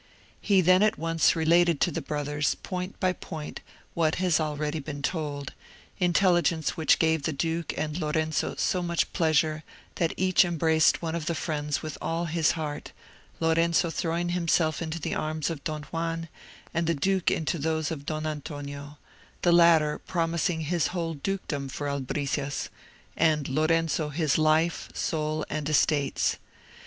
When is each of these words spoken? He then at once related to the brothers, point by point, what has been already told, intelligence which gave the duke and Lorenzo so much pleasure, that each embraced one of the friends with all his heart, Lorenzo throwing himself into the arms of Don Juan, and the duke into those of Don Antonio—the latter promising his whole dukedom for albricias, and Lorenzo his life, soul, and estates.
He 0.41 0.61
then 0.61 0.81
at 0.81 0.97
once 0.97 1.35
related 1.35 1.79
to 1.81 1.91
the 1.91 2.01
brothers, 2.01 2.55
point 2.55 2.99
by 2.99 3.13
point, 3.13 3.59
what 3.93 4.15
has 4.15 4.37
been 4.37 4.45
already 4.47 4.81
told, 4.81 5.53
intelligence 5.99 6.71
which 6.75 6.97
gave 6.97 7.21
the 7.21 7.31
duke 7.31 7.77
and 7.77 7.95
Lorenzo 7.99 8.55
so 8.57 8.81
much 8.81 9.13
pleasure, 9.13 9.63
that 9.97 10.15
each 10.17 10.43
embraced 10.43 11.03
one 11.03 11.13
of 11.13 11.27
the 11.27 11.35
friends 11.35 11.83
with 11.83 11.99
all 12.01 12.25
his 12.25 12.53
heart, 12.53 12.93
Lorenzo 13.39 13.91
throwing 13.91 14.29
himself 14.29 14.81
into 14.81 14.99
the 14.99 15.13
arms 15.13 15.51
of 15.51 15.63
Don 15.63 15.83
Juan, 15.83 16.29
and 16.73 16.87
the 16.87 16.95
duke 16.95 17.29
into 17.29 17.59
those 17.59 17.91
of 17.91 18.03
Don 18.07 18.25
Antonio—the 18.25 19.51
latter 19.51 19.99
promising 19.99 20.61
his 20.61 20.87
whole 20.87 21.13
dukedom 21.13 21.69
for 21.69 21.87
albricias, 21.87 22.69
and 23.15 23.47
Lorenzo 23.47 24.09
his 24.09 24.39
life, 24.39 24.89
soul, 24.95 25.45
and 25.47 25.69
estates. 25.69 26.37